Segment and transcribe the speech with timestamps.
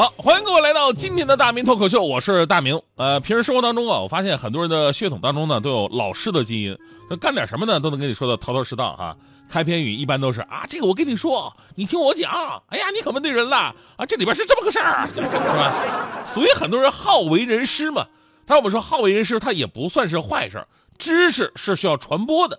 [0.00, 2.80] 好，欢迎各位来到今天的大明脱口秀，我是大明。
[2.96, 6.74] 呃，平时生活当中啊，我发现很多人的血统当中呢都有老师的基因，
[7.10, 9.14] 那干点什么呢都能跟你说的头头是道哈。
[9.50, 12.32] 开篇语一般都是啊，这个我跟你说，你听我讲。
[12.68, 16.24] 哎呀，你可问对人了啊，这里边是这么个事儿， 是吧？
[16.24, 18.06] 所以很多人好为人师嘛。
[18.46, 22.58] 但我们说好为人师，他也不算是坏事，知识是需要传播的。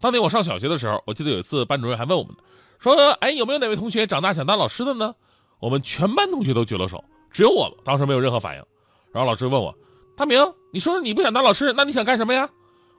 [0.00, 2.32] 当年我上小学的时候，我记得有一次班主任还问我们，
[2.78, 5.16] 说，哎，有没有哪位同学长大想当老师的呢？
[5.60, 8.62] 我们全班同学都举了手，只有我当时没有任何反应。
[9.12, 9.74] 然后老师问我
[10.16, 10.40] ：“大明，
[10.72, 12.48] 你说说你不想当老师，那你想干什么呀？”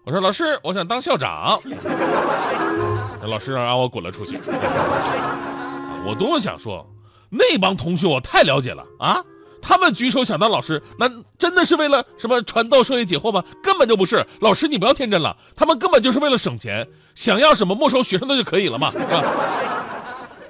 [0.05, 1.59] 我说：“老师，我想当校长。”
[3.21, 4.39] 老师让我滚了出去。
[6.05, 6.85] 我多么想说，
[7.29, 9.23] 那帮同学我太了解了啊！
[9.61, 11.07] 他们举手想当老师，那
[11.37, 13.43] 真的是为了什么传道授业解惑吗？
[13.61, 14.25] 根本就不是。
[14.39, 18.89] 老师，你不要天真了，他们根本就是为了省钱，想要什么没收学生的就可以了嘛。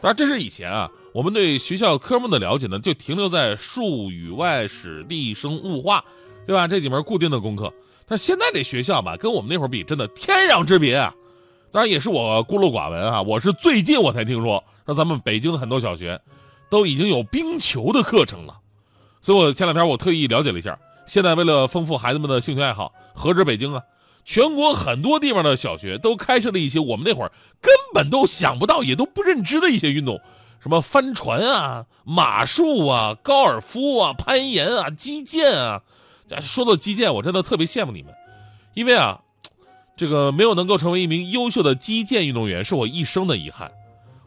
[0.01, 0.89] 当然，这是以前啊。
[1.11, 6.03] 我们对学校科目的了解呢，就停留在数语外史地生物化，
[6.45, 6.67] 对吧？
[6.67, 7.73] 这几门固定的功课。
[8.05, 11.13] 但现在这学校吧，跟我们那会儿比，真的天壤之别啊！
[11.71, 16.21] 当然也是我孤陋寡闻啊， 我是最近我才听说，说咱们北京的很多小学，
[16.69, 18.59] 都已经有冰球的课程了。
[19.21, 23.81] 所以我前两天我特意了解了一下，现在为了丰富孩子们的兴趣爱好，何止北京啊，
[24.29, 30.21] 全国很多地方的小学都开设了一些我们那会儿根本都想不到、也都不认知的一些运动。
[30.61, 35.81] 什么帆船啊、马术啊、高尔夫啊、攀岩啊、击剑啊，
[36.41, 38.13] 说到击剑，我真的特别羡慕你们，
[38.75, 39.19] 因为啊，
[39.97, 43.71] 这个没有能够成为一名优秀的击剑运动员，是我一生的遗憾。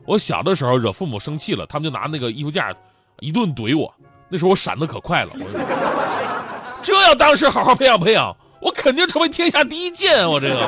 [0.04, 2.74] 我小的时候惹父母生气了，他们就拿那个衣服架
[3.20, 3.94] 一顿怼我，
[4.28, 5.30] 那时候我闪的可快了。
[5.34, 10.26] 我这要当时好好培养培养，我肯定成为天下第一剑。
[10.30, 10.66] 我这个。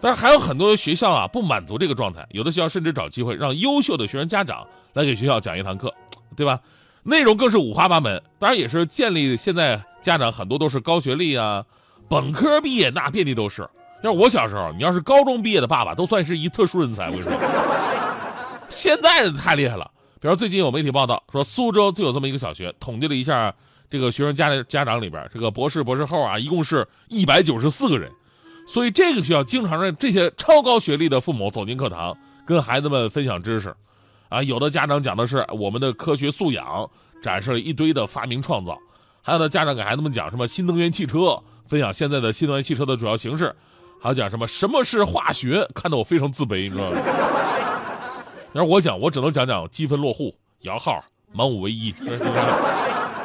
[0.00, 5.92] 但是还有很多学校啊不满足这个状态，有的学校甚至找机会让优秀的学生家长来给学校讲一堂课，
[6.36, 6.60] 对吧？
[7.02, 8.22] 内容更是五花八门。
[8.38, 11.64] 当然也是建立现在家长很多都是高学历啊，
[12.08, 13.68] 本科毕业那遍地都是。
[14.02, 17.06] 要是我小时候，你要是高中毕业的爸爸，都算是一特殊人才。
[17.06, 17.32] 我跟你说，
[18.68, 19.90] 现在太厉害了。
[20.18, 23.54] 比如最近有媒体报道说，苏州就有这么一个小学，统计了一下
[23.90, 28.10] 这个学生家里家长里边，这个博士、博士后啊，一共是一百九十四个人。
[28.66, 33.74] 所以这个学校经常让这些超高学历的父母走进课堂，跟孩子们分享知识，
[34.28, 36.88] 啊，有的家长讲的是我们的科学素养，
[37.20, 38.74] 展示了一堆的发明创造；
[39.22, 43.46] 还有的家长给孩子们讲什么新能源汽车，分享现在的新能源汽车的主要形式；
[44.00, 46.98] 还有讲什么什么是化学，看得我非常自卑，你知道吗？
[48.54, 51.02] 要是我讲，我只能讲讲积分落户、摇号、
[51.32, 51.92] 满五唯一。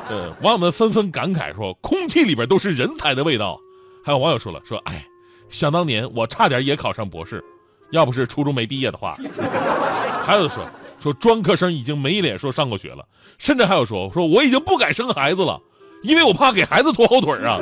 [0.10, 3.60] 呃，网友们纷纷感慨说，空气里边都是人才的味道。
[4.04, 5.06] 还有网友说了，说哎。
[5.48, 7.42] 想当年，我差点也考上博士，
[7.92, 9.16] 要不是初中没毕业的话。
[10.26, 10.66] 还有说
[11.00, 13.06] 说专科生已经没脸说上过学了，
[13.38, 15.62] 甚至还有说说我已经不敢生孩子了，
[16.02, 17.60] 因为我怕给孩子拖后腿啊。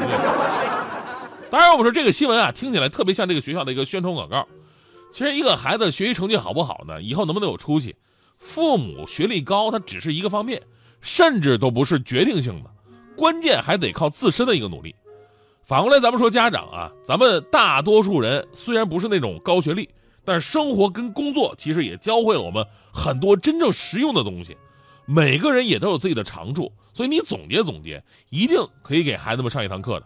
[1.51, 4.47] 当然，我们说这个新闻啊，听起来特别像这个学校的一个宣传广告。
[5.11, 7.01] 其实，一个孩子学习成绩好不好呢？
[7.01, 7.95] 以后能不能有出息，
[8.39, 10.63] 父母学历高，它只是一个方面，
[11.03, 12.69] 甚至都不是决定性的，
[13.15, 14.95] 关键还得靠自身的一个努力。
[15.65, 19.87] 反过来，咱们说家长啊，咱们大多数人虽然不是那种高学历，
[20.25, 24.57] 但是生活跟工作其实也教会了我们很多真正实用的东西。
[25.05, 30.05] 每个人也都有自己的长处，所以你总结总结，一定可以给孩子们上一堂课的。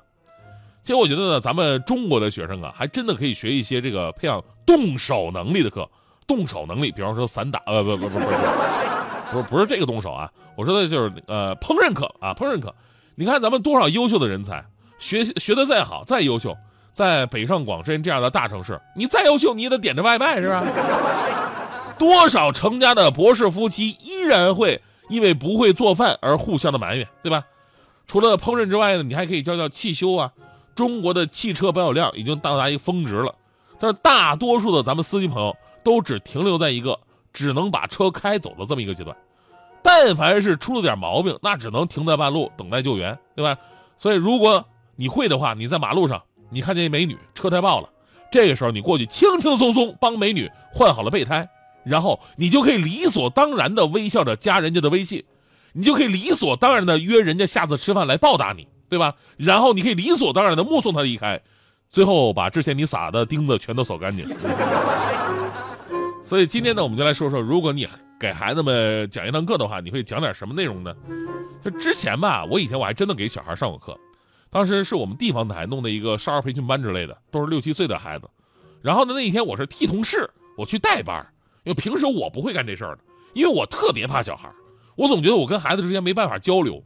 [0.83, 5.87] 其实我觉得呢，咱们中国的学生啊，还真的可以学一些这个培养动手能力的课。
[6.25, 8.96] 动手能力，比方说散打，呃，不不不不
[9.31, 12.73] 不，是不是这个动手啊，我说的就是呃烹饪课啊，烹饪课。
[13.15, 14.63] 你看咱们多少优秀的人才。
[14.99, 16.57] 学习学的再好再优秀，
[16.91, 20.63] 在北上广深这样的大城市，你再优秀你也得点着外卖是吧？
[21.99, 27.43] 多少成家的博士夫妻依然会因为不会做饭而互相的埋怨，对吧？
[28.07, 30.31] 除了烹饪之外呢，你还可以教教汽修啊。
[30.73, 33.33] 中国的汽车保有量已经到达一个峰值了，
[33.79, 36.99] 但是大多数的咱们司机朋友都只停留在一个
[37.37, 39.15] 只能把车开走的这么一个阶段。
[39.83, 43.55] 但凡是出了点毛病，那只能停在半路等待救援，对吧？
[43.99, 47.87] 所以如果你会的话，你在马路上，你看见一美女车胎爆了，
[48.31, 51.47] 这个时候你过去轻轻松松帮美女换好了备胎，
[51.85, 55.23] 然后你就可以理所当然的微笑着加人家的微信，
[55.73, 59.13] 你就可以理所当然的约人家下次吃饭来报答你，对吧？
[59.37, 61.39] 然后你可以理所当然的目送他离开，
[61.89, 64.27] 最后把之前你撒的钉子全都扫干净。
[66.27, 67.87] 所以今天呢，我们就来说说，如果你
[68.19, 70.93] 给孩子们讲一堂课的话，你会讲点什么内容呢？
[71.63, 73.97] 就之前吧，我以前我还真的给小孩上过课，
[74.49, 78.29] 当时是我们地方台弄的一个少儿培训班之类的，都是六七岁的孩子。
[78.81, 81.25] 然后呢，那一天我是替同事，我去代班，
[81.63, 83.01] 因为平时我不会干这事儿的，
[83.31, 84.51] 因为我特别怕小孩，
[84.97, 86.83] 我总觉得我跟孩子之间没办法交流。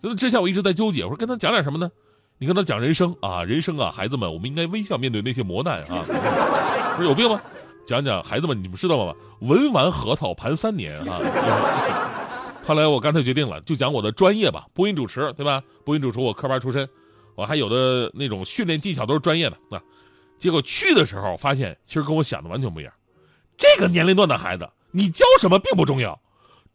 [0.00, 1.90] 所以之前我一直在纠结，我说跟他讲点什么呢？
[2.38, 6.04] 你跟他讲人生啊，人生啊，孩子们，我们应该微笑面对那些磨难啊。
[6.96, 7.42] 不是有病吗？
[7.88, 9.14] 讲讲孩子们，你们知道吗？
[9.40, 11.18] 文玩核桃盘三年啊！
[12.62, 15.62] 后来我干脆决定了，就讲我的专业吧，播音主持，对吧？
[15.86, 16.86] 播音主持我科班出身，
[17.34, 19.80] 我还有的那种训练技巧都是专业的啊。
[20.38, 22.92] 结果去的时候发现，其实跟我想的完全不一样。
[23.56, 26.20] 这个年龄段的孩子，你教什么并不重要，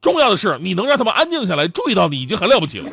[0.01, 2.89] 重要的是你能让他们安静下来，注意到你已经很了不起了。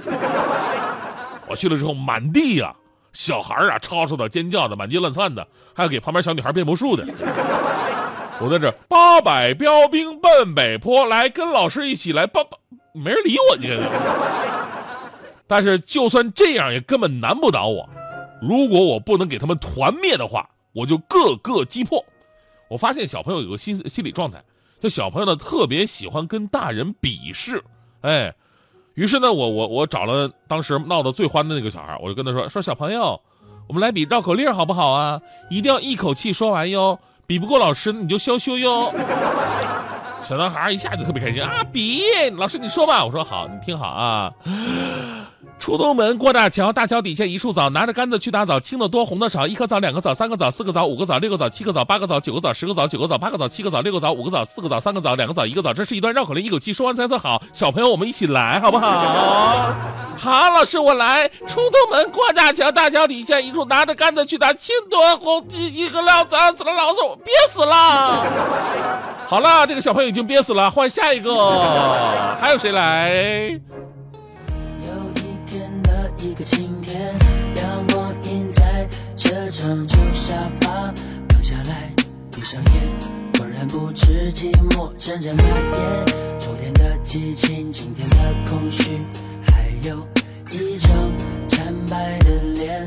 [1.49, 2.77] 我去了之后，满地呀，
[3.15, 7.07] 小孩啊，吵吵的、尖叫的，满街乱窜的，还要给旁边小女孩变魔术的。
[8.43, 12.57] 我在这八百标兵奔北坡，来跟老师一起来八八，
[12.93, 13.79] 没人理我，你看。
[15.47, 17.87] 但是就算这样，也根本难不倒我。
[18.41, 22.03] 如果我不能给他们团灭的话，我就个个击破。
[22.69, 24.43] 我发现小朋友有个心心理状态，
[24.81, 27.63] 就小朋友呢特别喜欢跟大人比试，
[28.01, 28.33] 哎，
[28.95, 33.21] 于是呢，我我我找了当时闹得最欢的那个小孩，我就跟他说说小朋友，
[33.69, 35.21] 我们来比绕口令好不好啊？
[35.51, 36.99] 一定要一口气说完哟。
[37.31, 38.93] 比不过老师，你就羞羞哟。
[40.31, 41.65] 小男孩一下就特别开心啊！
[41.73, 42.05] 比
[42.39, 43.05] 老师，你说吧。
[43.05, 44.33] 我说好，你听好啊。
[45.59, 49.45] 出东门过大桥，大桥底下一树枣，拿着杆子去打枣，青的多，红的少。
[49.45, 55.75] 一颗枣，两个枣，三个枣，四个枣，五个枣，六个枣，七个枣，八个枣，九个枣，十个枣，九个枣，八个枣，七个枣，六个枣，五个枣，四个枣，三个枣，两个枣，一个枣。
[55.75, 57.43] 这是一段绕口令，一口气说完才算好。
[57.53, 59.75] 小朋友，我们一起来，好不好？
[60.17, 61.29] 好，老师我来。
[61.49, 69.10] 出东门过大桥，大桥底下一树，拿着杆子去打青多红一个两枣，死了老子，我憋死了。
[69.31, 71.33] 好了，这个小朋友已经憋死了，换下一个。
[72.41, 73.61] 还 有谁来？
[76.19, 77.15] 一个晴天，
[77.55, 80.93] 阳光映在车场旧沙发，
[81.29, 81.93] 躺下来，
[82.33, 82.83] 闭上眼，
[83.39, 86.07] 浑然不知寂寞正在蔓延。
[86.41, 88.17] 昨天的激情，今天的
[88.51, 88.99] 空虚，
[89.47, 90.05] 还有
[90.51, 90.91] 一张
[91.47, 92.85] 惨白的脸，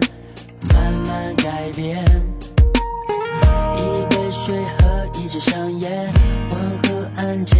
[0.73, 2.03] 慢慢改变。
[3.77, 3.79] 一
[4.09, 4.82] 杯水和
[5.23, 6.13] 一支香烟，
[6.51, 7.57] 温和安静，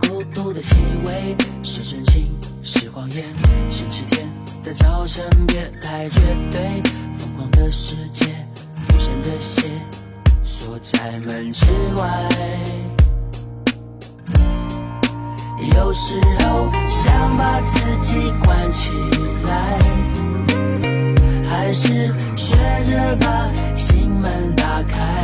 [0.00, 0.74] 孤独的气
[1.04, 3.24] 味，是真情是谎言，
[3.70, 4.28] 星期天。
[4.64, 6.20] 的早晨，别太绝
[6.50, 6.82] 对。
[7.16, 8.24] 疯狂的世界，
[8.88, 9.70] 无声的血，
[10.42, 11.64] 锁在门之
[11.96, 12.28] 外。
[15.76, 18.90] 有时候想把自己关起
[19.44, 19.78] 来，
[21.48, 25.15] 还是学着把心门打开。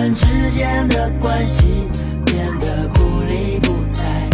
[0.00, 1.62] 人与人之间的关系
[2.24, 4.28] 变得不理不睬，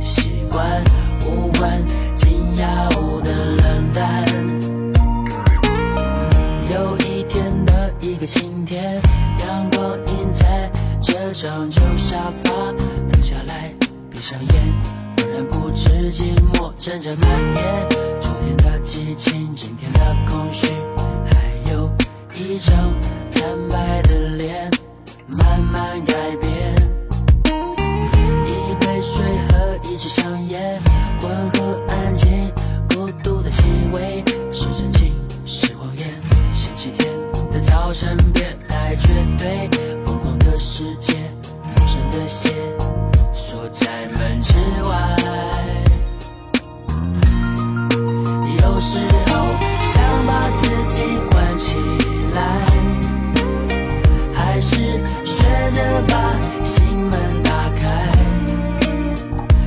[0.00, 0.84] 习惯。
[1.26, 1.84] 无关
[2.14, 2.88] 紧要
[3.22, 4.24] 的冷淡。
[6.70, 9.00] 有一天的一个晴天，
[9.44, 10.70] 阳光映在
[11.02, 12.50] 这张旧沙发，
[13.10, 13.74] 躺下来，
[14.10, 14.52] 闭上眼，
[15.16, 17.88] 浑然不知寂寞正在蔓延。
[18.20, 20.68] 昨天的激情，今天的空虚，
[21.26, 21.90] 还有
[22.36, 22.72] 一张，
[25.72, 26.74] 慢改变。
[28.46, 30.80] 一杯水和一支香烟。
[31.20, 32.52] 混合安静，
[32.90, 35.12] 孤独的气味是真情
[35.44, 36.08] 是谎言。
[36.52, 37.12] 星期天
[37.50, 39.08] 的早晨，别太绝
[39.38, 39.77] 对。
[54.58, 54.74] 还是
[55.24, 56.34] 学着把
[56.64, 58.12] 心门打开。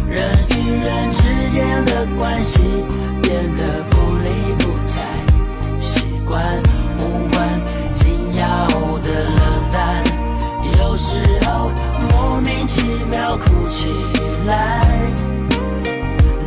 [0.06, 1.50] 人与人之。
[1.50, 2.60] 间的关系
[3.22, 5.02] 变得不理不睬，
[5.82, 6.42] 习惯
[6.98, 7.62] 无关
[7.94, 8.68] 紧要
[9.00, 10.04] 的冷淡，
[10.80, 11.70] 有时候
[12.10, 13.94] 莫名其妙哭起
[14.46, 14.82] 来。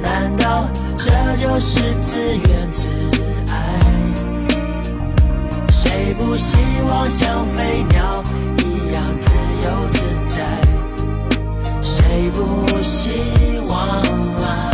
[0.02, 2.70] 难道这就是自愿
[6.24, 6.56] 不希
[6.88, 8.22] 望像飞鸟
[8.58, 9.30] 一样自
[9.62, 10.42] 由自在？
[11.82, 13.12] 谁不希
[13.68, 14.00] 望
[14.42, 14.72] 啊？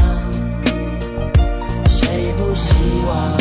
[1.87, 2.54] 谁不？
[2.54, 2.75] 希
[3.07, 3.37] 望，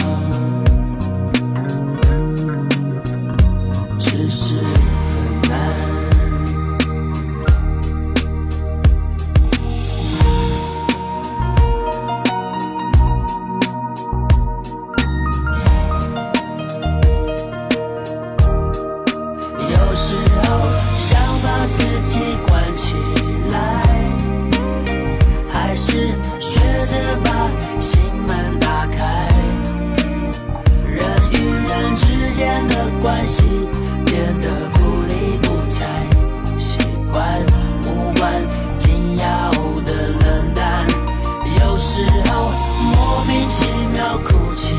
[42.91, 44.75] 莫名其妙哭起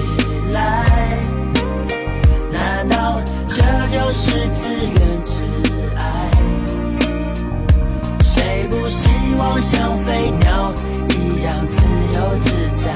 [0.53, 1.19] 来
[2.53, 5.45] 难道这就是自怨自
[5.97, 6.31] 艾
[8.23, 9.09] 谁不希
[9.39, 10.73] 望像飞鸟
[11.11, 12.91] 一样自由自在？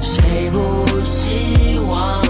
[0.00, 0.58] 谁不
[1.02, 2.22] 希望